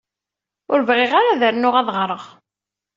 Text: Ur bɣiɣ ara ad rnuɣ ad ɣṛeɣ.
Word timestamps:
Ur 0.71 0.79
bɣiɣ 0.87 1.11
ara 1.19 1.31
ad 1.33 1.41
rnuɣ 1.53 1.75
ad 1.77 1.89
ɣṛeɣ. 1.97 2.23